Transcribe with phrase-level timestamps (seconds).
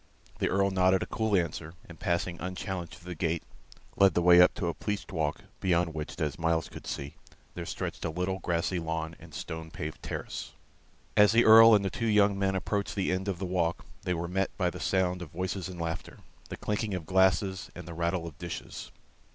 [0.39, 3.43] The Earl nodded a cool answer, and passing unchallenged through the gate,
[3.95, 7.17] led the way up a pleached walk, beyond which, as Myles could see,
[7.53, 10.53] there stretched a little grassy lawn and a stone paved terrace.
[11.15, 14.15] As the Earl and the two young men approached the end of the walk, they
[14.15, 16.17] were met by the sound of voices and laughter,
[16.49, 18.89] the clinking of glasses and the rattle of dishes.